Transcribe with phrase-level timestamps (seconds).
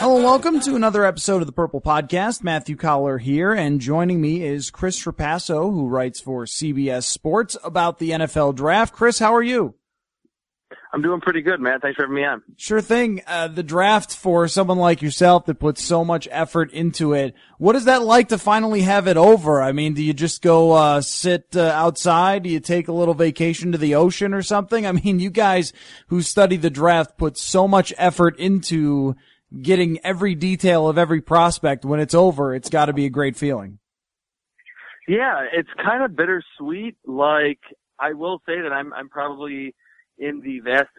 [0.00, 2.44] Hello, and welcome to another episode of the Purple Podcast.
[2.44, 7.98] Matthew Coller here, and joining me is Chris Trapasso, who writes for CBS Sports about
[7.98, 8.94] the NFL Draft.
[8.94, 9.74] Chris, how are you?
[10.92, 11.80] I'm doing pretty good, man.
[11.80, 12.42] Thanks for having me on.
[12.56, 13.22] Sure thing.
[13.26, 17.34] Uh, the draft for someone like yourself that puts so much effort into it.
[17.58, 19.60] What is that like to finally have it over?
[19.60, 22.44] I mean, do you just go uh, sit uh, outside?
[22.44, 24.86] Do you take a little vacation to the ocean or something?
[24.86, 25.72] I mean, you guys
[26.06, 29.16] who study the draft put so much effort into
[29.62, 31.84] getting every detail of every prospect.
[31.84, 33.78] When it's over, it's got to be a great feeling.
[35.06, 36.96] Yeah, it's kind of bittersweet.
[37.06, 37.60] Like
[37.98, 39.74] I will say that I'm I'm probably
[40.18, 40.90] in the vast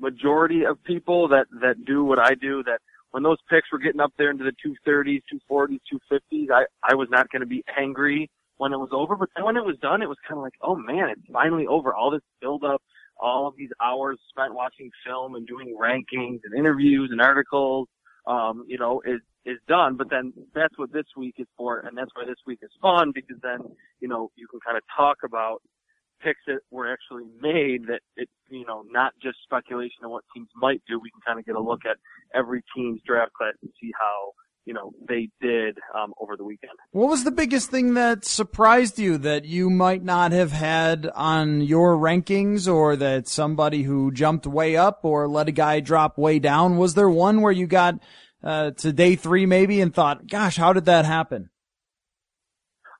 [0.00, 2.62] majority of people that that do what I do.
[2.64, 2.80] That
[3.12, 5.78] when those picks were getting up there into the 230s, 240s,
[6.12, 9.14] 250s, I I was not going to be angry when it was over.
[9.16, 11.66] But then when it was done, it was kind of like, oh man, it's finally
[11.66, 11.94] over.
[11.94, 12.82] All this build up,
[13.20, 17.88] all of these hours spent watching film and doing rankings and interviews and articles,
[18.26, 19.96] um, you know, is is done.
[19.96, 23.12] But then that's what this week is for, and that's why this week is fun
[23.14, 23.58] because then
[24.00, 25.62] you know you can kind of talk about
[26.22, 30.48] picks that were actually made that it you know not just speculation of what teams
[30.56, 30.98] might do.
[30.98, 31.96] We can kind of get a look at
[32.34, 34.32] every team's draft class and see how
[34.68, 36.74] you know they did um, over the weekend.
[36.90, 41.62] What was the biggest thing that surprised you that you might not have had on
[41.62, 46.38] your rankings, or that somebody who jumped way up or let a guy drop way
[46.38, 46.76] down?
[46.76, 47.94] Was there one where you got
[48.44, 51.48] uh, to day three maybe and thought, "Gosh, how did that happen?"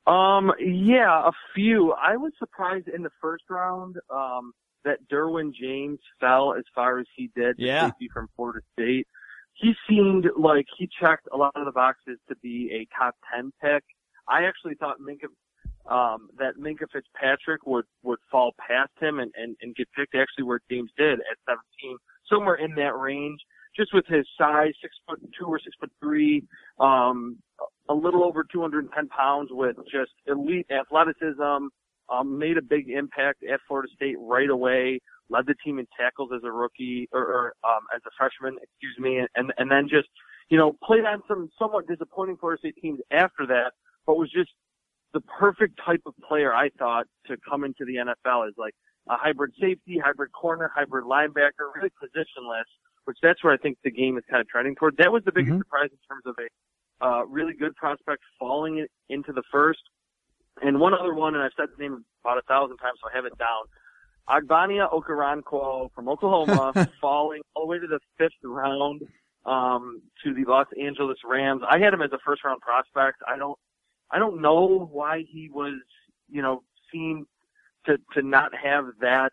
[0.07, 1.93] Um, yeah, a few.
[1.93, 4.55] I was surprised in the first round um,
[4.87, 7.57] that Derwin James fell as far as he did.
[7.59, 7.89] Yeah.
[7.89, 9.07] Safety from Florida State.
[9.59, 13.53] He seemed like he checked a lot of the boxes to be a top ten
[13.61, 13.83] pick.
[14.29, 15.33] I actually thought Minkah,
[15.93, 20.45] um, that Minkah Fitzpatrick would would fall past him and, and and get picked actually
[20.45, 21.39] where James did at
[21.83, 21.97] 17,
[22.31, 23.41] somewhere in that range.
[23.77, 26.45] Just with his size, six foot two or six foot three,
[26.79, 27.37] um,
[27.89, 31.67] a little over 210 pounds with just elite athleticism,
[32.11, 36.31] um, made a big impact at Florida State right away, led the team in tackles
[36.35, 40.09] as a rookie or, or um, as a freshman, excuse me, and and then just
[40.49, 43.73] you know played on some somewhat disappointing Florida State teams after that,
[44.07, 44.51] but was just
[45.13, 48.75] the perfect type of player I thought to come into the NFL is like
[49.09, 52.69] a hybrid safety, hybrid corner, hybrid linebacker, really positionless,
[53.05, 54.97] which that's where I think the game is kind of trending toward.
[54.99, 55.59] That was the biggest Mhm.
[55.61, 56.49] surprise in terms of a
[57.01, 59.81] uh, really good prospect falling into the first.
[60.61, 63.15] And one other one, and I've said the name about a thousand times, so I
[63.15, 63.65] have it down.
[64.29, 69.03] Ogbonnia Okoronkwo from Oklahoma falling all the way to the fifth round
[69.47, 71.63] um, to the Los Angeles Rams.
[71.69, 73.19] I had him as a first round prospect.
[73.27, 73.59] I don't,
[74.11, 75.81] I don't know why he was,
[76.29, 77.27] you know, seen
[77.87, 79.33] to to not have that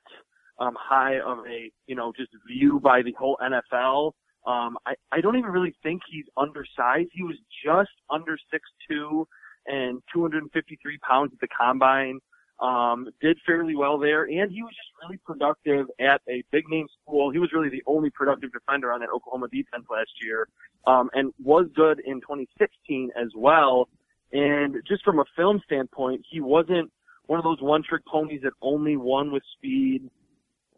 [0.60, 4.12] um, high of a, you know, just view by the whole NFL.
[4.48, 7.10] Um, I, I don't even really think he's undersized.
[7.12, 9.28] He was just under six two
[9.68, 12.20] and 253 pounds at the combine.
[12.60, 16.88] Um, did fairly well there, and he was just really productive at a big name
[17.02, 17.30] school.
[17.30, 20.48] He was really the only productive defender on that Oklahoma defense last year,
[20.88, 23.90] um, and was good in 2016 as well.
[24.32, 26.92] And just from a film standpoint, he wasn't
[27.26, 30.10] one of those one trick ponies that only won with speed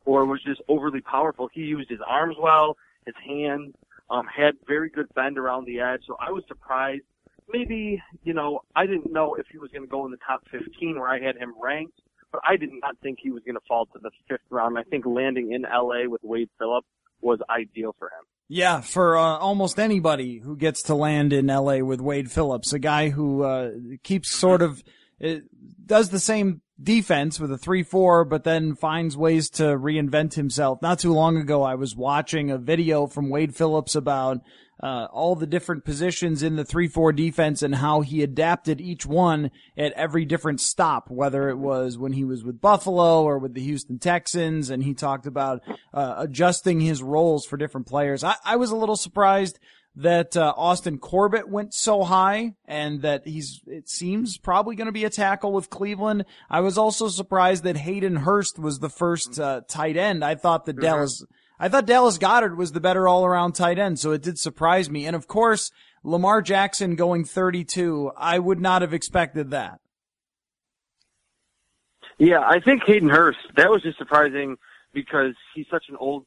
[0.06, 1.50] or was just overly powerful.
[1.54, 3.76] He used his arms well, his hands,
[4.10, 6.02] um, had very good bend around the edge.
[6.08, 7.04] So I was surprised
[7.50, 10.44] maybe, you know, I didn't know if he was going to go in the top
[10.52, 12.00] 15 where I had him ranked,
[12.32, 14.78] but I did not think he was going to fall to the fifth round.
[14.78, 16.88] I think landing in LA with Wade Phillips
[17.22, 18.26] was ideal for him.
[18.50, 22.80] Yeah, for uh, almost anybody who gets to land in LA with Wade Phillips, a
[22.80, 23.72] guy who uh,
[24.04, 24.82] keeps sort of
[25.20, 25.44] it
[25.86, 30.82] does the same defense with a 3-4, but then finds ways to reinvent himself.
[30.82, 34.42] Not too long ago, I was watching a video from Wade Phillips about
[34.82, 39.52] uh, all the different positions in the 3-4 defense and how he adapted each one
[39.78, 43.64] at every different stop, whether it was when he was with Buffalo or with the
[43.64, 44.70] Houston Texans.
[44.70, 45.62] And he talked about
[45.94, 48.24] uh, adjusting his roles for different players.
[48.24, 49.60] I, I was a little surprised
[49.98, 54.92] that uh, Austin Corbett went so high and that he's it seems probably going to
[54.92, 56.24] be a tackle with Cleveland.
[56.52, 60.24] I was also surprised that Hayden Hurst was the first uh, tight end.
[60.24, 60.86] I thought that mm-hmm.
[60.86, 61.26] Dallas
[61.59, 65.06] I thought Dallas Goedert was the better all-around tight end, so it did surprise me.
[65.06, 65.71] And of course,
[66.04, 69.80] Lamar Jackson going 32, I would not have expected that.
[72.19, 74.57] Yeah, I think Hayden Hurst, that was just surprising
[74.94, 76.25] because he's such an old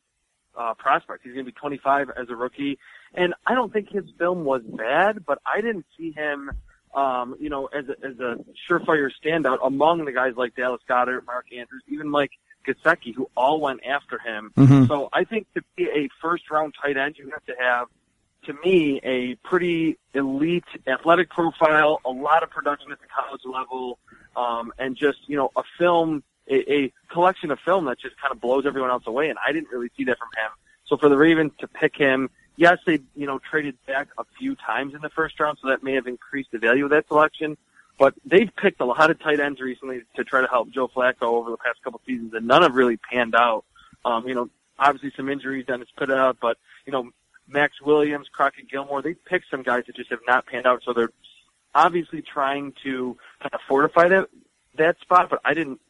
[0.56, 1.22] uh, prospect.
[1.24, 2.78] He's going to be 25 as a rookie.
[3.14, 6.50] And I don't think his film was bad, but I didn't see him,
[6.94, 8.36] um, you know, as a, as a
[8.68, 12.32] surefire standout among the guys like Dallas Goedert, Mark Andrews, even Mike
[12.66, 14.52] Gesicki, who all went after him.
[14.56, 14.86] Mm-hmm.
[14.86, 17.88] So I think to be a first round tight end, you have to have,
[18.44, 23.98] to me, a pretty elite athletic profile, a lot of production at the college level,
[24.36, 28.32] um, and just, you know, a film, a, a collection of film that just kind
[28.32, 29.28] of blows everyone else away.
[29.28, 30.50] And I didn't really see that from him.
[30.86, 34.56] So for the Ravens to pick him, yes, they, you know, traded back a few
[34.56, 37.56] times in the first round, so that may have increased the value of that selection.
[38.00, 41.24] But they've picked a lot of tight ends recently to try to help Joe Flacco
[41.24, 43.66] over the past couple seasons, and none have really panned out.
[44.06, 44.48] Um, you know,
[44.78, 46.56] obviously some injuries, Dennis put out, but
[46.86, 47.10] you know,
[47.46, 50.80] Maxx Williams, Crockett Gilmore, they picked some guys that just have not panned out.
[50.82, 51.12] So they're
[51.74, 54.30] obviously trying to kind of fortify that
[54.78, 55.28] that spot.
[55.28, 55.80] But I didn't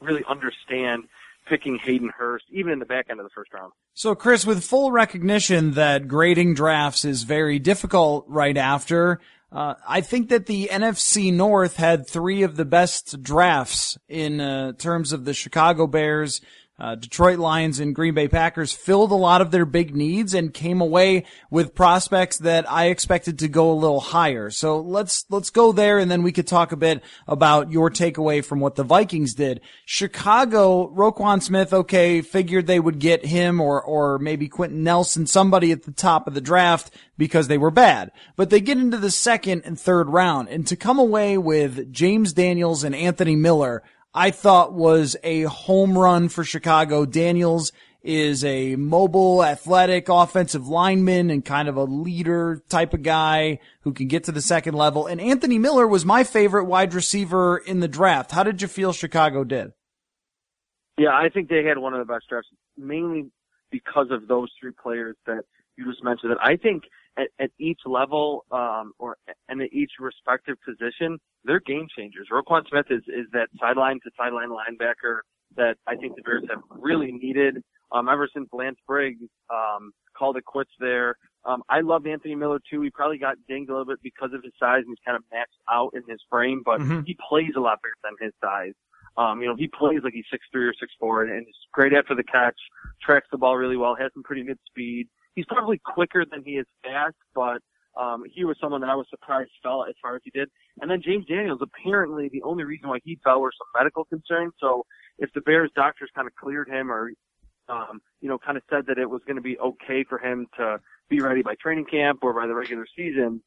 [0.00, 1.08] really understand
[1.48, 3.72] picking Hayden Hurst, even in the back end of the first round.
[3.94, 9.20] So, Chris, with full recognition that grading drafts is very difficult right after,
[9.52, 14.72] uh, I think that the NFC North had three of the best drafts in uh,
[14.72, 16.40] terms of the Chicago Bears,
[16.78, 20.52] uh, Detroit Lions and Green Bay Packers filled a lot of their big needs and
[20.52, 24.50] came away with prospects that I expected to go a little higher.
[24.50, 28.44] So let's, let's go there and then we could talk a bit about your takeaway
[28.44, 29.62] from what the Vikings did.
[29.86, 35.72] Chicago, Roquan Smith, okay, figured they would get him or, or maybe Quenton Nelson, somebody
[35.72, 38.10] at the top of the draft because they were bad.
[38.36, 42.34] But they get into the second and third round and to come away with James
[42.34, 43.82] Daniels and Anthony Miller,
[44.16, 47.04] I thought was a home run for Chicago.
[47.04, 47.70] Daniels
[48.02, 53.92] is a mobile, athletic offensive lineman and kind of a leader type of guy who
[53.92, 55.06] can get to the second level.
[55.06, 58.30] And Anthony Miller was my favorite wide receiver in the draft.
[58.30, 59.72] How did you feel Chicago did?
[60.96, 62.48] Yeah, I think they had one of the best drafts,
[62.78, 63.30] mainly
[63.70, 65.44] because of those three players that
[65.76, 66.32] you just mentioned.
[66.32, 66.84] That I think
[67.16, 69.16] at, at each level um, or
[69.48, 72.28] and at each respective position, they're game changers.
[72.32, 75.20] Roquan Smith is is that sideline to sideline linebacker
[75.56, 80.36] that I think the Bears have really needed um, ever since Lance Briggs um, called
[80.36, 81.16] it quits there.
[81.44, 82.82] Um, I love Anthony Miller too.
[82.82, 85.22] He probably got dinged a little bit because of his size and he's kind of
[85.32, 87.02] maxed out in his frame, but mm-hmm.
[87.06, 88.74] he plays a lot better than his size.
[89.16, 91.54] Um, you know, he plays like he's six three or six four, and, and he's
[91.72, 92.58] great after the catch,
[93.02, 96.52] tracks the ball really well, has some pretty good speed he's probably quicker than he
[96.52, 97.62] is fast, but
[97.96, 100.48] um, he was someone that I was surprised fell as far as he did.
[100.80, 104.52] And then James Daniels, apparently the only reason why he fell were some medical concerns.
[104.58, 104.84] So
[105.18, 107.12] if the Bears doctors kind of cleared him or,
[107.68, 110.46] um, you know, kind of said that it was going to be okay for him
[110.56, 110.78] to
[111.08, 113.40] be ready by training camp or by the regular season,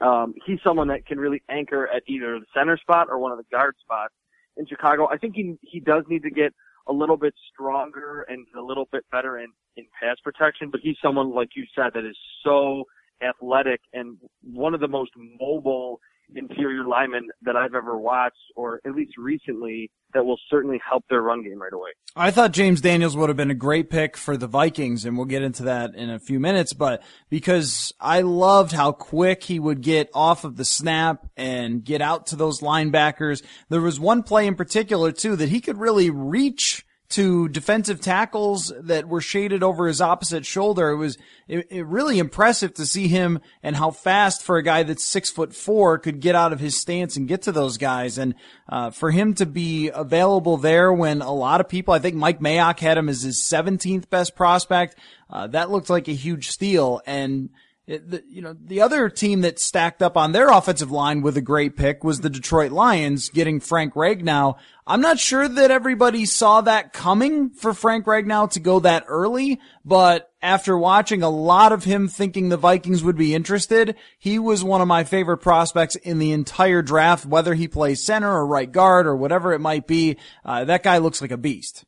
[0.00, 3.38] um, he's someone that can really anchor at either the center spot or one of
[3.38, 4.14] the guard spots
[4.56, 5.08] in Chicago.
[5.10, 6.52] I think he he does need to get
[6.88, 10.96] a little bit stronger and a little bit better in, in pass protection, but he's
[11.02, 12.84] someone, like you said, that is so
[13.22, 15.10] athletic and one of the most
[15.40, 16.00] mobile
[16.34, 21.20] interior linemen that I've ever watched, or at least recently, that will certainly help their
[21.20, 21.90] run game right away.
[22.16, 25.26] I thought James Daniels would have been a great pick for the Vikings, and we'll
[25.26, 29.80] get into that in a few minutes, but because I loved how quick he would
[29.80, 33.42] get off of the snap and get out to those linebackers.
[33.68, 36.84] There was one play in particular too that he could really reach
[37.14, 40.90] to defensive tackles that were shaded over his opposite shoulder.
[40.90, 41.16] It was
[41.46, 45.30] it, it really impressive to see him and how fast for a guy that's six
[45.30, 48.18] foot four could get out of his stance and get to those guys.
[48.18, 48.34] And
[48.68, 52.40] uh, for him to be available there when a lot of people, I think Mike
[52.40, 54.98] Mayock had him as his 17th best prospect.
[55.30, 57.00] Uh, that looked like a huge steal.
[57.06, 57.50] And
[57.86, 61.36] it, the, you know, the other team that stacked up on their offensive line with
[61.36, 64.56] a great pick was the Detroit Lions getting Frank Ragnow.
[64.86, 69.60] I'm not sure that everybody saw that coming for Frank Ragnow to go that early,
[69.84, 74.64] but after watching a lot of him thinking the Vikings would be interested, he was
[74.64, 78.72] one of my favorite prospects in the entire draft, whether he plays center or right
[78.72, 80.16] guard or whatever it might be.
[80.42, 81.84] Uh, that guy looks like a beast.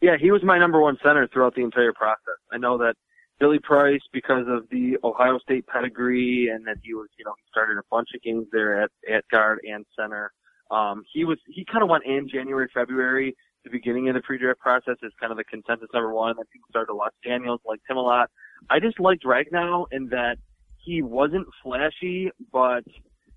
[0.00, 2.38] Yeah, he was my number one center throughout the entire process.
[2.52, 2.94] I know that
[3.38, 7.44] Billy Price because of the Ohio State pedigree and that he was, you know, he
[7.50, 10.32] started a bunch of games there at, at guard and center.
[10.70, 14.58] Um, he was, he kind of went in January, February, the beginning of the pre-draft
[14.60, 16.30] process as kind of the consensus number one.
[16.30, 18.30] And then people started to watch Daniels, liked him a lot.
[18.70, 20.38] I just liked Ragnow in that
[20.82, 22.84] he wasn't flashy, but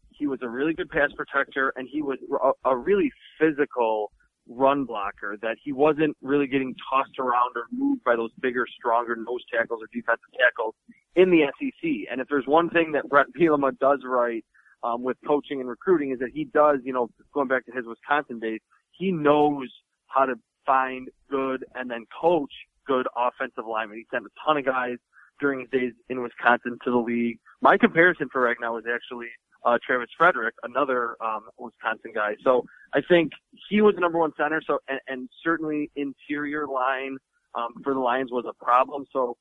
[0.09, 2.19] he was a really good pass protector and he was
[2.63, 4.11] a, a really physical,
[4.49, 9.15] run blocker, that he wasn't really getting tossed around or moved by those bigger, stronger
[9.15, 10.73] nose tackles or defensive tackles
[11.15, 11.89] in the SEC.
[12.11, 14.43] And if there's one thing that Bret Bielema does right
[14.83, 17.85] um, with coaching and recruiting is that he does, you know, going back to his
[17.85, 18.59] Wisconsin days,
[18.91, 19.69] he knows
[20.07, 22.51] how to find good and then coach
[22.85, 23.97] good offensive linemen.
[23.97, 24.97] He sent a ton of guys
[25.39, 27.39] during his days in Wisconsin to the league.
[27.61, 29.27] My comparison for right now is actually
[29.65, 32.35] uh, Travis Frederick, another um, Wisconsin guy.
[32.43, 32.63] So
[32.93, 33.31] I think
[33.69, 34.61] he was the number one center.
[34.65, 37.17] So and, and certainly interior line
[37.55, 39.05] um, for the Lions was a problem.
[39.11, 39.37] So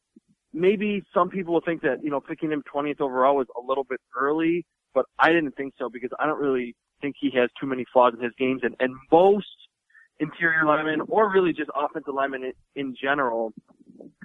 [0.53, 3.85] maybe some people will think that you know picking him 20th overall was a little
[3.85, 7.67] bit early, but I didn't think so because I don't really think he has too
[7.67, 9.47] many flaws in his games, and and most
[10.21, 13.53] interior linemen or really just offensive linemen in, in general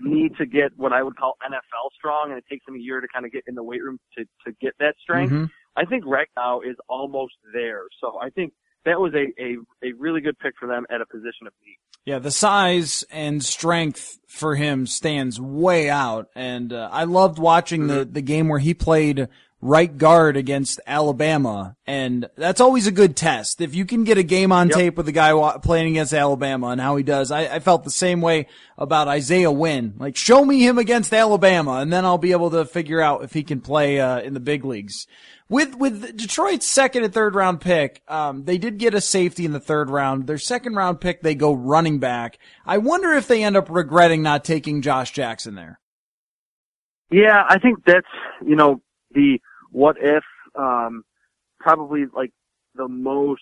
[0.01, 3.01] need to get what I would call NFL strong, and it takes them a year
[3.01, 5.31] to kind of get in the weight room to to get that strength.
[5.31, 5.45] Mm-hmm.
[5.75, 7.83] I think Ragnow is almost there.
[7.99, 8.53] So I think
[8.85, 11.77] that was a, a, a really good pick for them at a position of need.
[12.05, 16.29] Yeah, the size and strength for him stands way out.
[16.35, 17.99] And uh, I loved watching mm-hmm.
[17.99, 19.29] the, the game where he played
[19.63, 21.77] right guard against Alabama.
[21.87, 23.61] And that's always a good test.
[23.61, 24.77] If you can get a game on yep.
[24.77, 27.89] tape with the guy playing against Alabama and how he does, I, I, felt the
[27.89, 29.93] same way about Isaiah Wynn.
[29.97, 33.33] Like, show me him against Alabama and then I'll be able to figure out if
[33.33, 35.07] he can play, uh, in the big leagues.
[35.47, 39.53] With, with Detroit's second and third round pick, um, they did get a safety in
[39.53, 40.27] the third round.
[40.27, 42.37] Their second round pick, they go running back.
[42.65, 45.79] I wonder if they end up regretting not taking Josh Jackson there.
[47.09, 48.07] Yeah, I think that's,
[48.45, 49.39] you know, the,
[49.73, 50.23] what if
[50.55, 51.03] um,
[51.59, 52.31] probably like
[52.75, 53.41] the most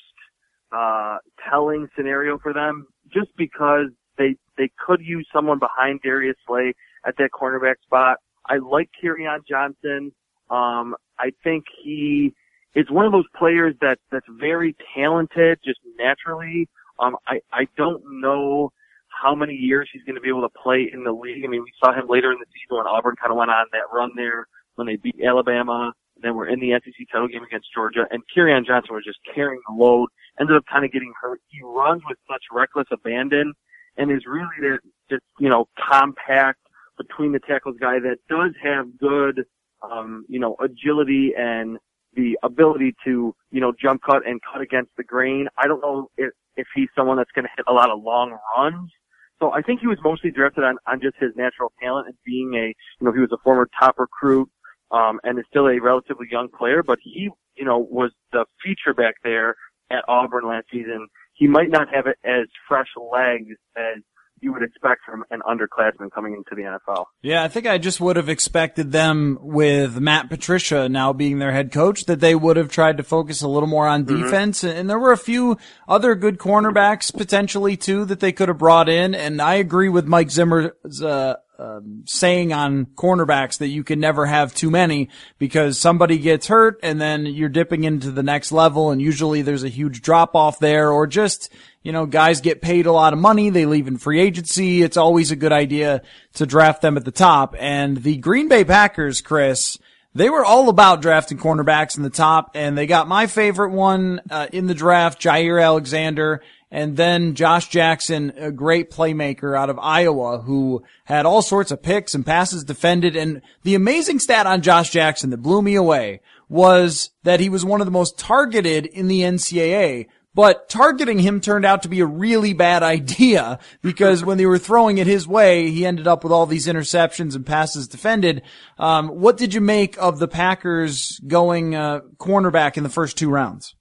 [0.71, 1.17] uh,
[1.50, 6.73] telling scenario for them, just because they they could use someone behind Darius Slay
[7.05, 8.17] at that cornerback spot.
[8.50, 10.11] I like Kerryon Johnson.
[10.50, 12.33] Um, I think he
[12.75, 16.69] is one of those players that that's very talented, just naturally.
[17.00, 18.71] Um, I I don't know
[19.09, 21.43] how many years he's going to be able to play in the league.
[21.43, 23.65] I mean, we saw him later in the season when Auburn kind of went on
[23.73, 25.93] that run there when they beat Alabama.
[26.21, 29.61] Then we're in the SEC title game against Georgia, and Kerryon Johnson was just carrying
[29.67, 30.09] the load.
[30.39, 31.41] Ended up kind of getting hurt.
[31.47, 33.53] He runs with such reckless abandon,
[33.97, 36.59] and is really that just you know compact
[36.97, 39.45] between the tackles guy that does have good
[39.81, 41.77] um, you know agility and
[42.13, 45.47] the ability to you know jump cut and cut against the grain.
[45.57, 48.37] I don't know if if he's someone that's going to hit a lot of long
[48.57, 48.91] runs.
[49.39, 52.53] So I think he was mostly drafted on, on just his natural talent and being
[52.53, 54.47] a, you know, he was a former top recruit,
[54.91, 58.93] um, and is still a relatively young player, but he, you know, was the feature
[58.93, 59.55] back there
[59.89, 61.07] at Auburn last season.
[61.33, 64.03] He might not have it as fresh legs as
[64.41, 67.05] you would expect from an underclassman coming into the NFL.
[67.21, 71.51] Yeah, I think I just would have expected them with Matt Patricia now being their
[71.51, 74.24] head coach that they would have tried to focus a little more on mm-hmm.
[74.24, 74.63] defense.
[74.63, 75.57] And there were a few
[75.88, 79.13] other good cornerbacks potentially too that they could have brought in.
[79.13, 84.25] And I agree with Mike Zimmer's, uh, um, saying on cornerbacks that you can never
[84.25, 88.89] have too many because somebody gets hurt and then you're dipping into the next level
[88.89, 91.53] and usually there's a huge drop off there or just,
[91.83, 93.51] you know, guys get paid a lot of money.
[93.51, 94.81] They leave in free agency.
[94.81, 96.01] It's always a good idea
[96.33, 97.55] to draft them at the top.
[97.59, 99.77] And the Green Bay Packers, Chris,
[100.15, 104.19] they were all about drafting cornerbacks in the top and they got my favorite one
[104.31, 106.41] uh, in the draft, Jaire Alexander
[106.71, 111.83] and then Josh Jackson, a great playmaker out of Iowa who had all sorts of
[111.83, 113.17] picks and passes defended.
[113.17, 117.65] And the amazing stat on Josh Jackson that blew me away was that he was
[117.65, 120.07] one of the most targeted in the NCAA.
[120.33, 124.57] But targeting him turned out to be a really bad idea because when they were
[124.57, 128.43] throwing it his way, he ended up with all these interceptions and passes defended.
[128.77, 133.29] Um, what did you make of the Packers going uh, cornerback in the first two
[133.29, 133.75] rounds?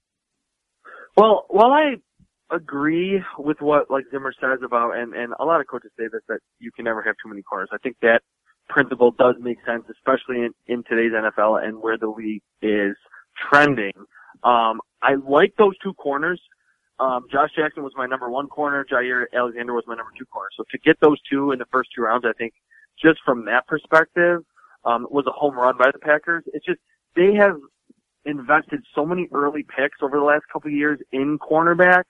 [1.15, 1.95] Well, while I
[2.51, 6.21] agree with what like Zimmer says about, and and a lot of coaches say this
[6.27, 7.69] that you can never have too many corners.
[7.71, 8.21] I think that
[8.69, 12.95] principle does make sense, especially in, in today's NFL and where the league is
[13.49, 13.93] trending.
[14.43, 16.41] Um, I like those two corners.
[16.99, 18.85] Um, Josh Jackson was my number one corner.
[18.85, 20.49] Jaire Alexander was my number two corner.
[20.55, 22.53] So to get those two in the first two rounds, I think
[23.01, 24.43] just from that perspective,
[24.85, 26.43] um, was a home run by the Packers.
[26.53, 26.79] It's just,
[27.15, 27.57] they have
[28.25, 32.03] invested so many early picks over the last couple of years in cornerback.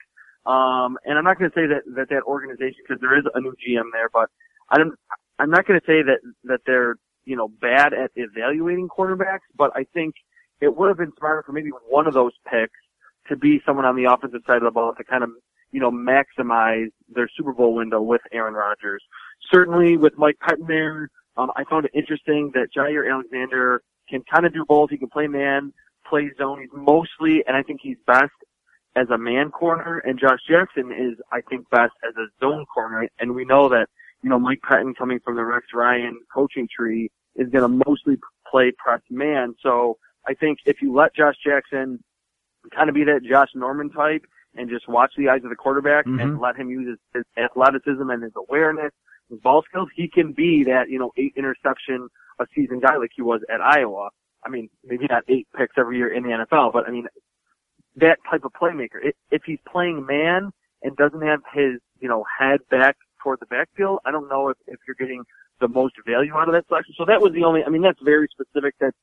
[0.45, 3.41] Um, and I'm not going to say that, that that organization, because there is a
[3.41, 4.29] new GM there, but
[4.69, 4.95] I'm,
[5.37, 6.95] I'm not going to say that, that they're,
[7.25, 10.15] you know, bad at evaluating cornerbacks, but I think
[10.59, 12.79] it would have been smarter for maybe one of those picks
[13.27, 15.29] to be someone on the offensive side of the ball to kind of,
[15.71, 19.03] you know, maximize their Super Bowl window with Aaron Rodgers.
[19.51, 24.45] Certainly with Mike Pettine there, um, I found it interesting that Jaire Alexander can kind
[24.45, 24.89] of do both.
[24.89, 25.73] He can play man,
[26.07, 26.59] play zone.
[26.61, 28.31] He's mostly, and I think he's best
[28.95, 33.07] as a man corner, and Josh Jackson is, I think, best as a zone corner.
[33.19, 33.87] And we know that,
[34.21, 38.17] you know, Mike Pettine coming from the Rex Ryan coaching tree is going to mostly
[38.49, 39.55] play press man.
[39.63, 42.03] So I think if you let Josh Jackson
[42.75, 46.05] kind of be that Josh Norman type and just watch the eyes of the quarterback
[46.05, 46.19] mm-hmm.
[46.19, 48.91] and let him use his, his athleticism and his awareness,
[49.29, 53.11] his ball skills, he can be that, you know, eight interception a season guy like
[53.15, 54.09] he was at Iowa.
[54.45, 57.07] I mean, maybe not eight picks every year in the NFL, but I mean,
[57.95, 59.11] that type of playmaker.
[59.31, 60.51] If he's playing man
[60.83, 64.57] and doesn't have his, you know, head back toward the backfield, I don't know if,
[64.67, 65.23] if you're getting
[65.59, 66.95] the most value out of that selection.
[66.97, 68.75] So that was the only, I mean, that's very specific.
[68.79, 68.97] That's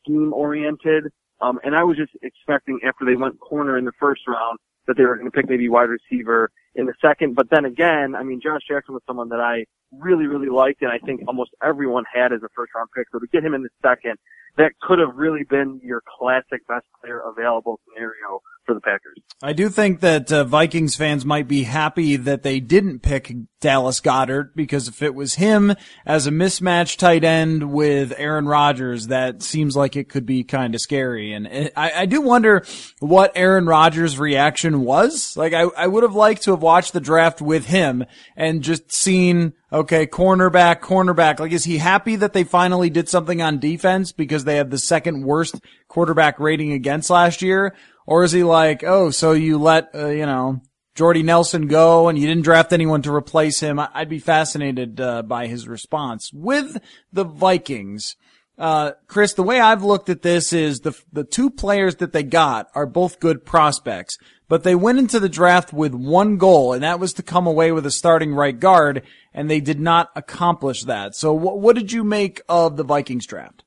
[0.00, 1.10] scheme oriented.
[1.40, 4.96] Um, and I was just expecting after they went corner in the first round that
[4.96, 7.34] they were going to pick maybe wide receiver in the second.
[7.34, 10.90] But then again, I mean, Josh Jackson was someone that I really, really liked, and
[10.90, 13.06] I think almost everyone had as a first round pick.
[13.12, 14.16] So to get him in the second,
[14.56, 19.18] that could have really been your classic best player available scenario for the Packers.
[19.42, 24.00] I do think that uh, Vikings fans might be happy that they didn't pick Dallas
[24.00, 29.42] Goedert because if it was him as a mismatch tight end with Aaron Rodgers, that
[29.42, 31.32] seems like it could be kind of scary.
[31.32, 32.64] And it, I, I, do wonder
[33.00, 35.36] what Aaron Rodgers' reaction was.
[35.36, 38.04] Like I, I would have liked to have watched the draft with him
[38.36, 41.40] and just seen, okay, cornerback, cornerback.
[41.40, 44.78] Like, is he happy that they finally did something on defense because they had the
[44.78, 45.54] second worst
[45.88, 47.74] quarterback rating against last year?
[48.06, 50.60] Or is he like, oh, so you let, uh, you know,
[50.96, 53.78] Jordy Nelson go and you didn't draft anyone to replace him?
[53.78, 56.30] I'd be fascinated uh, by his response.
[56.32, 56.78] With
[57.12, 58.16] the Vikings,
[58.58, 62.22] uh, Chris, the way I've looked at this is the, the two players that they
[62.22, 64.16] got are both good prospects,
[64.48, 67.72] but they went into the draft with one goal, and that was to come away
[67.72, 69.02] with a starting right guard,
[69.34, 71.14] and they did not accomplish that.
[71.14, 73.64] So what, what did you make of the Vikings draft?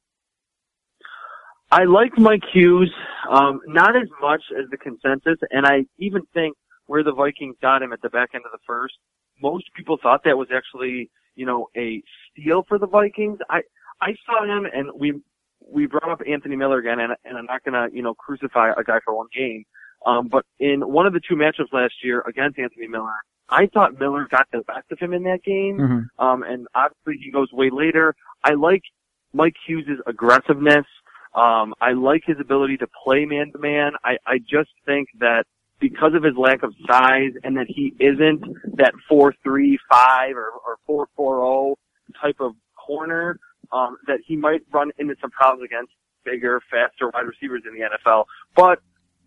[1.72, 2.92] I liked Mike Hughes,
[3.30, 6.58] um, not as much as the consensus, and I even think
[6.90, 8.96] where the Vikings got him at the back end of the first,
[9.40, 13.38] most people thought that was actually, you know, a steal for the Vikings.
[13.48, 13.62] I,
[14.02, 15.22] I saw him and we,
[15.72, 18.84] we brought up Anthony Miller again and, and I'm not gonna, you know, crucify a
[18.84, 19.66] guy for one game.
[20.04, 23.18] Um, but in one of the two matchups last year against Anthony Miller,
[23.50, 25.78] I thought Miller got the best of him in that game.
[25.78, 26.26] Mm-hmm.
[26.26, 28.16] Um, and obviously he goes way later.
[28.44, 28.82] I like
[29.32, 30.88] Mike Hughes' aggressiveness.
[31.36, 33.92] Um, I like his ability to play man to man.
[34.04, 35.46] I, I just think that
[35.80, 38.44] because of his lack of size and that he isn't
[38.76, 41.76] that four three five or, or four four zero
[42.22, 43.40] type of corner,
[43.72, 45.92] um, that he might run into some problems against
[46.26, 48.26] bigger, faster wide receivers in the NFL.
[48.56, 48.80] But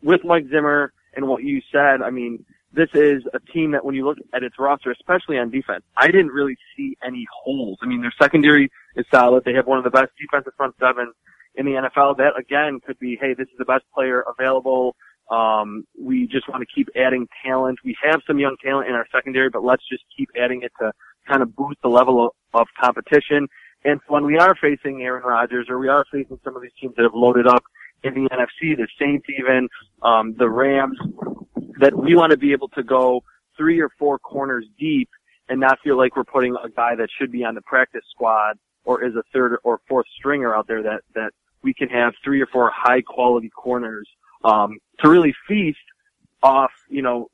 [0.03, 3.95] with Mike Zimmer and what you said, I mean, this is a team that when
[3.95, 7.79] you look at its roster, especially on defense, I didn't really see any holes.
[7.83, 9.45] I mean, their secondary is solid.
[9.45, 11.13] They have one of the best defensive front seven
[11.55, 12.17] in the NFL.
[12.17, 14.97] That again could be, hey, this is the best player available.
[15.31, 17.79] Um, we just want to keep adding talent.
[17.85, 20.93] We have some young talent in our secondary, but let's just keep adding it to
[21.27, 23.49] kind of boost the level of, of competition.
[23.85, 26.95] And when we are facing Aaron Rodgers or we are facing some of these teams
[26.97, 27.65] that have loaded up
[28.05, 29.69] in the NFC, the Saints even,
[30.03, 30.99] um, the Rams,
[31.81, 33.23] that we want to be able to go
[33.57, 35.09] three or four corners deep
[35.49, 38.57] and not feel like we're putting a guy that should be on the practice squad
[38.85, 41.31] or is a third or fourth stringer out there that, that
[41.63, 44.09] we can have three or four high quality corners
[44.45, 45.79] um, to really feast
[46.43, 47.29] off, you know,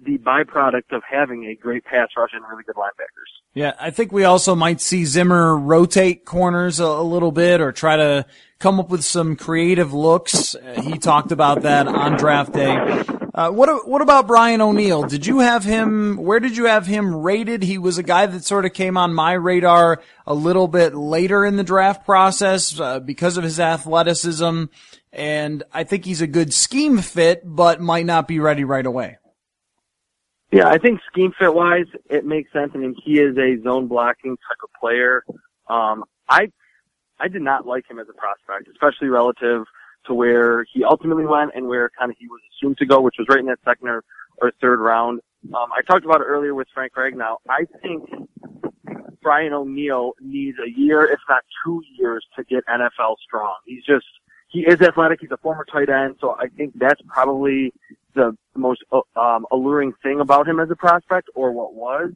[0.00, 3.30] the byproduct of having a great pass rush and really good linebackers.
[3.54, 7.72] Yeah, I think we also might see Zimmer rotate corners a, a little bit or
[7.72, 8.26] try to
[8.58, 10.54] come up with some creative looks.
[10.54, 13.04] Uh, he talked about that on draft day.
[13.34, 15.02] Uh, what what about Brian O'Neill?
[15.02, 16.16] Did you have him?
[16.16, 17.64] Where did you have him rated?
[17.64, 21.44] He was a guy that sort of came on my radar a little bit later
[21.44, 24.66] in the draft process uh, because of his athleticism,
[25.12, 29.18] and I think he's a good scheme fit, but might not be ready right away.
[30.52, 32.70] Yeah, I think scheme fit wise, it makes sense.
[32.76, 35.24] I mean, he is a zone blocking type of player.
[35.68, 36.52] Um, I,
[37.18, 39.64] I did not like him as a prospect, especially relative
[40.06, 43.16] to where he ultimately went and where kind of he was assumed to go, which
[43.18, 44.04] was right in that second or,
[44.38, 45.20] or third round.
[45.48, 47.36] Um, I talked about it earlier with Frank Ragnow.
[47.48, 48.08] I think
[49.22, 53.56] Brian O'Neill needs a year, if not two years, to get NFL strong.
[53.66, 54.06] He's just,
[54.48, 55.20] he is athletic.
[55.20, 57.72] He's a former tight end, so I think that's probably
[58.14, 62.12] the most uh, um, alluring thing about him as a prospect, or what was.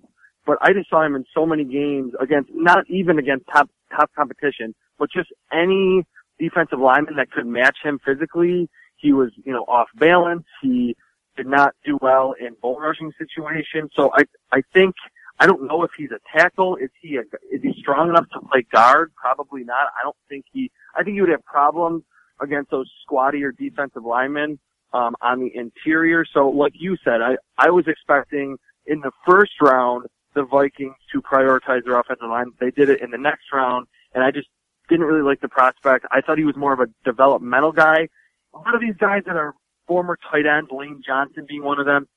[0.47, 4.11] But I just saw him in so many games against, not even against top top
[4.15, 6.07] competition, but just any
[6.39, 8.69] defensive lineman that could match him physically.
[8.97, 10.45] He was, you know, off balance.
[10.63, 10.97] He
[11.37, 13.91] did not do well in bull rushing situations.
[13.95, 14.95] So I, I think,
[15.39, 16.77] I don't know if he's a tackle.
[16.77, 17.21] Is he a,
[17.55, 19.13] is he strong enough to play guard?
[19.15, 19.87] Probably not.
[19.99, 22.03] I don't think he, I think he would have problems
[22.41, 24.59] against those squattier defensive linemen,
[24.93, 26.25] um, on the interior.
[26.33, 31.21] So like you said, I, I was expecting in the first round, the Vikings to
[31.21, 32.53] prioritize their offensive line.
[32.61, 34.49] They did it in the next round, and I just
[34.89, 36.07] didn't really like the prospect.
[36.11, 38.09] I thought he was more of a developmental guy.
[38.55, 39.55] A lot of these guys that are
[39.87, 42.09] former tight end, Lane Johnson being one of them,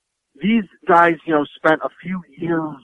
[0.41, 2.75] these guys, you know, spent a few years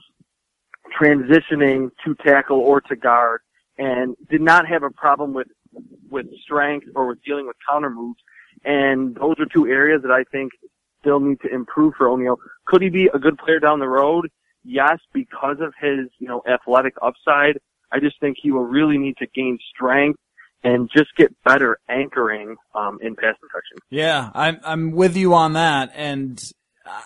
[1.00, 3.40] transitioning to tackle or to guard
[3.78, 5.48] and did not have a problem with
[6.10, 8.20] with strength or with dealing with counter moves.
[8.64, 10.52] And those are two areas that I think
[11.00, 12.38] still need to improve for O'Neill.
[12.66, 14.30] Could he be a good player down the road?
[14.64, 17.58] Yes, because of his, you know, athletic upside.
[17.92, 20.18] I just think he will really need to gain strength
[20.64, 23.78] and just get better anchoring um, in pass protection.
[23.90, 26.42] Yeah, I'm I'm with you on that, and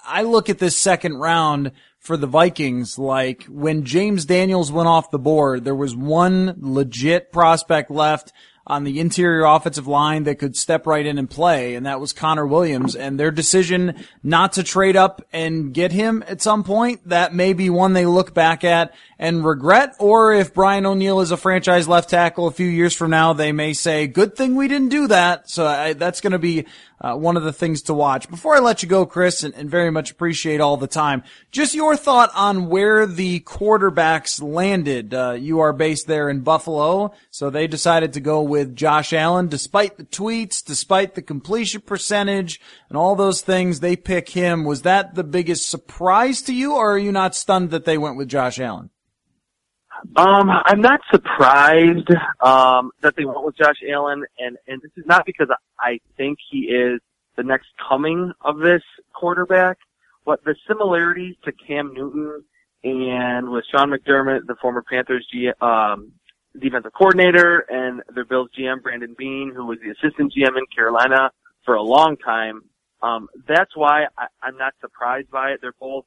[0.05, 5.11] I look at this second round for the Vikings like when James Daniels went off
[5.11, 8.33] the board, there was one legit prospect left
[8.67, 12.13] on the interior offensive line that could step right in and play, and that was
[12.13, 12.95] Connor Williams.
[12.95, 17.53] And their decision not to trade up and get him at some point, that may
[17.53, 19.95] be one they look back at and regret.
[19.99, 23.53] Or if Brian O'Neill is a franchise left tackle a few years from now, they
[23.53, 25.51] may say, good thing we didn't do that.
[25.51, 26.67] So I, that's going to be
[27.03, 28.31] uh, one of the things to watch.
[28.31, 31.75] Before I let you go, Chris, and, and, very much appreciate all the time, just
[31.75, 35.13] your thought on where the quarterbacks landed.
[35.13, 39.49] Uh, you are based there in Buffalo, so they decided to go with Josh Allen,
[39.49, 43.81] despite the tweets, despite the completion percentage, and all those things.
[43.81, 44.65] They pick him.
[44.65, 48.17] Was that the biggest surprise to you, or are you not stunned that they went
[48.17, 48.91] with Josh Allen?
[50.17, 52.11] Um, I'm not surprised
[52.41, 56.39] um, that they went with Josh Allen, and and this is not because I think
[56.51, 57.01] he is
[57.37, 58.83] the next coming of this
[59.15, 59.79] quarterback,
[60.25, 62.43] but the similarities to Cam Newton
[62.85, 66.13] and with Sean McDermott, the former Panthers G, um,
[66.61, 71.31] defensive coordinator, and their Bills GM Brandon Beane, who was the assistant GM in Carolina
[71.65, 72.63] for a long time.
[73.03, 75.61] Um, that's why I, I'm not surprised by it.
[75.63, 76.05] They're both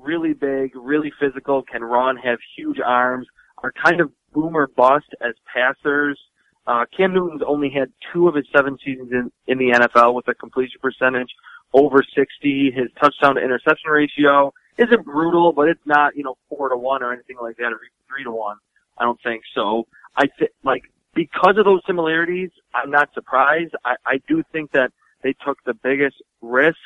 [0.00, 3.26] really big, really physical, can run, have huge arms,
[3.62, 6.18] are kind of boomer bust as passers.
[6.66, 10.28] Uh, Cam Newton's only had two of his seven seasons in, in the NFL with
[10.28, 11.30] a completion percentage
[11.72, 12.70] over 60.
[12.70, 17.02] His touchdown to interception ratio isn't brutal, but it's not, you know, four to one
[17.02, 18.56] or anything like that or three to one.
[18.98, 19.86] I don't think so.
[20.16, 20.82] I think, like,
[21.14, 23.74] because of those similarities, I'm not surprised.
[23.84, 26.78] I, I do think that they took the biggest risk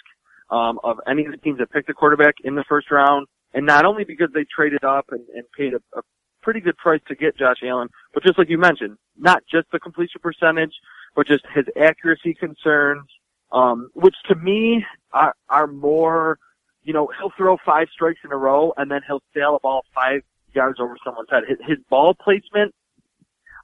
[0.53, 3.65] um, of any of the teams that picked a quarterback in the first round, and
[3.65, 6.03] not only because they traded up and, and paid a, a
[6.43, 9.81] pretty good price to get Josh Allen, but just like you mentioned, not just the
[9.81, 10.75] completion percentage,
[11.17, 13.09] but just his accuracy concerns,
[13.51, 16.39] um, which to me are, are more,
[16.85, 19.85] you know, he'll throw five strikes in a row and then he'll sail a ball
[19.95, 20.21] five
[20.55, 21.45] yards over someone's head.
[21.49, 22.75] His, his ball placement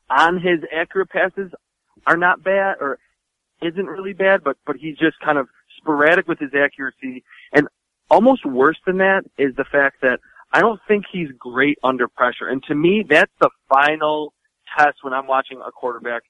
[0.09, 1.53] on his accurate passes
[2.07, 2.98] are not bad or
[3.61, 5.48] isn't really bad, but, but he's just kind of
[5.88, 7.24] sporadic with his accuracy.
[7.53, 7.68] And
[8.11, 10.20] almost worse than that is the fact that
[10.53, 12.48] I don't think he's great under pressure.
[12.48, 14.33] And to me, that's the final
[14.77, 16.22] test when I'm watching a quarterback.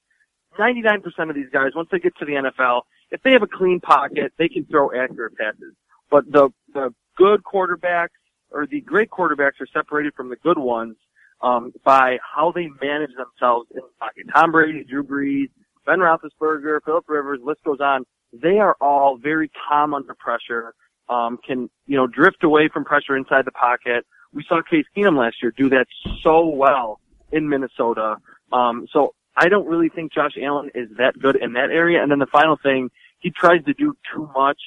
[0.58, 3.80] 99% of these guys, once they get to the NFL, if they have a clean
[3.80, 5.74] pocket, they can throw accurate passes.
[6.10, 8.08] But the, the good quarterbacks
[8.50, 10.96] or the great quarterbacks are separated from the good ones,
[11.40, 14.26] um, by how they manage themselves in the pocket.
[14.34, 15.50] Tom Brady, Drew Brees,
[15.86, 18.04] Ben Roethlisberger, Philip Rivers, list goes on.
[18.32, 20.74] They are all very calm under pressure
[21.08, 24.04] um, can, you know, drift away from pressure inside the pocket.
[24.32, 25.86] We saw Case Keenum last year do that
[26.22, 27.00] so well
[27.32, 28.16] in Minnesota.
[28.52, 32.02] Um, so I don't really think Josh Allen is that good in that area.
[32.02, 34.60] And then the final thing, he tries to do too much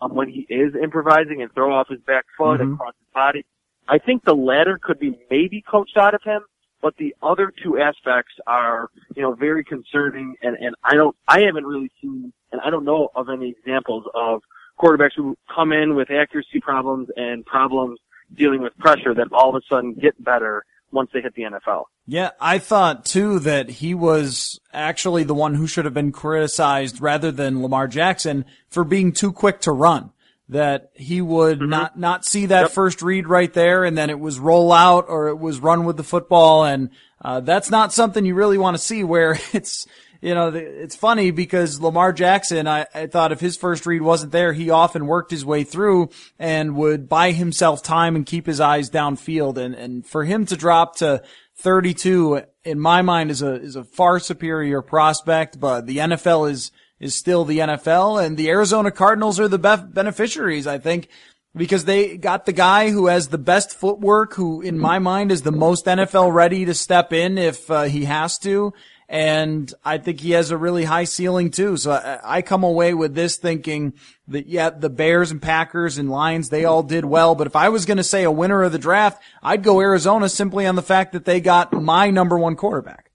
[0.00, 2.74] um, when he is improvising and throw off his back foot mm-hmm.
[2.74, 3.46] across his body.
[3.88, 6.42] I think the latter could be maybe coached out of him,
[6.82, 10.34] but the other two aspects are, you know, very concerning.
[10.42, 14.04] And, and I don't, I haven't really seen, and I don't know of any examples
[14.14, 14.42] of
[14.78, 17.98] quarterbacks who come in with accuracy problems and problems
[18.34, 21.84] dealing with pressure that all of a sudden get better once they hit the NFL.
[22.06, 27.00] Yeah, I thought too that he was actually the one who should have been criticized
[27.00, 30.10] rather than Lamar Jackson for being too quick to run.
[30.48, 31.70] That he would mm-hmm.
[31.70, 32.70] not, not see that yep.
[32.70, 35.96] first read right there and then it was roll out or it was run with
[35.96, 39.86] the football and, uh, that's not something you really want to see where it's,
[40.20, 44.32] you know, it's funny because Lamar Jackson, I, I thought if his first read wasn't
[44.32, 48.60] there, he often worked his way through and would buy himself time and keep his
[48.60, 49.58] eyes downfield.
[49.58, 51.22] And, and for him to drop to
[51.58, 56.70] 32, in my mind, is a, is a far superior prospect, but the NFL is,
[57.00, 61.08] is still the NFL and the Arizona Cardinals are the best beneficiaries, I think,
[61.54, 65.42] because they got the guy who has the best footwork, who in my mind is
[65.42, 68.72] the most NFL ready to step in if uh, he has to
[69.08, 71.76] and I think he has a really high ceiling too.
[71.76, 73.94] So I, I, come away with this thinking
[74.28, 77.34] that yeah, the Bears and Packers and Lions, they all did well.
[77.34, 80.28] But if I was going to say a winner of the draft, I'd go Arizona
[80.28, 83.12] simply on the fact that they got my number one quarterback.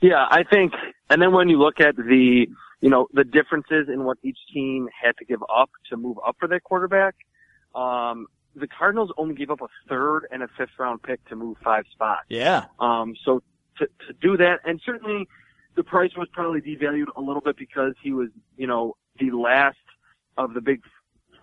[0.00, 0.72] Yeah, I think,
[1.14, 2.48] and then when you look at the,
[2.80, 6.34] you know, the differences in what each team had to give up to move up
[6.40, 7.14] for their quarterback,
[7.72, 11.56] um, the Cardinals only gave up a third and a fifth round pick to move
[11.62, 12.24] five spots.
[12.28, 12.64] Yeah.
[12.80, 13.44] Um, so
[13.78, 14.58] to, to do that.
[14.64, 15.28] And certainly
[15.76, 19.76] the price was probably devalued a little bit because he was, you know, the last
[20.36, 20.82] of the big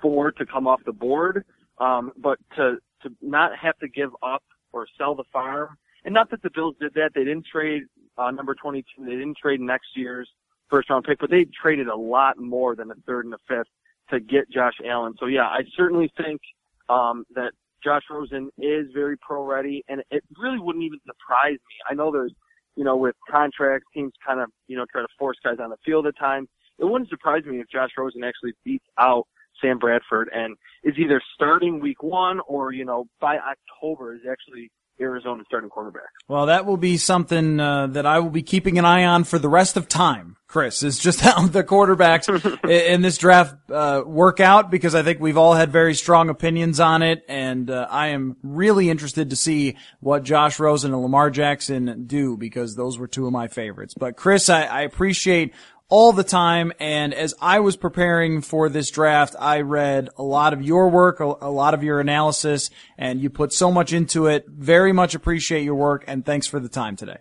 [0.01, 1.45] four to come off the board.
[1.77, 6.29] Um, but to, to not have to give up or sell the farm, and not
[6.31, 7.83] that the Bills did that, they didn't trade,
[8.17, 10.29] uh, number 22, they didn't trade next year's
[10.69, 13.67] first round pick, but they traded a lot more than a third and a fifth
[14.09, 15.13] to get Josh Allen.
[15.19, 16.41] So yeah, I certainly think,
[16.89, 17.51] um, that
[17.83, 21.75] Josh Rosen is very pro ready, and it really wouldn't even surprise me.
[21.89, 22.33] I know there's,
[22.75, 25.77] you know, with contracts, teams kind of, you know, try to force guys on the
[25.83, 26.47] field at times.
[26.79, 29.27] It wouldn't surprise me if Josh Rosen actually beats out
[29.61, 34.71] Sam Bradford and is either starting week one or, you know, by October is actually
[35.01, 36.09] Arizona starting quarterback.
[36.27, 39.39] Well, that will be something uh, that I will be keeping an eye on for
[39.39, 40.37] the rest of time.
[40.47, 42.29] Chris is just how the quarterbacks
[42.69, 46.79] in this draft uh, work out because I think we've all had very strong opinions
[46.79, 51.29] on it, and uh, I am really interested to see what Josh Rosen and Lamar
[51.29, 53.93] Jackson do because those were two of my favorites.
[53.93, 55.53] But Chris, I, I appreciate
[55.91, 56.73] all the time.
[56.79, 61.19] And as I was preparing for this draft, I read a lot of your work,
[61.19, 64.45] a, a, lot of your analysis, and you put so much into it.
[64.47, 67.17] Very much appreciate your work, and thanks for the time today.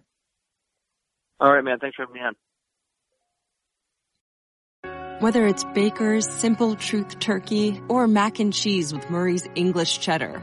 [1.38, 1.78] All right, man.
[1.78, 2.34] Thanks for having me on.
[5.20, 10.42] Whether it's Baker's Simple Truth Turkey or mac and cheese with Murray's English Cheddar